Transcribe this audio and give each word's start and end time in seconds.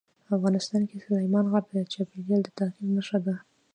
افغانستان 0.35 0.81
کې 0.89 0.97
سلیمان 1.05 1.45
غر 1.51 1.63
د 1.73 1.77
چاپېریال 1.93 2.41
د 2.45 2.49
تغیر 2.57 2.89
نښه 2.95 3.17
ده. 3.25 3.35